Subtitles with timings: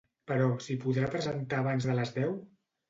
[0.31, 2.39] Però s'hi podrà presentar abans de les deu?